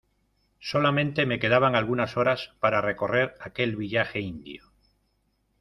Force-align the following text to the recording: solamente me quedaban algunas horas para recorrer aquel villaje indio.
solamente 0.57 1.27
me 1.27 1.37
quedaban 1.37 1.75
algunas 1.75 2.17
horas 2.17 2.53
para 2.59 2.81
recorrer 2.81 3.35
aquel 3.39 3.75
villaje 3.75 4.19
indio. 4.19 4.71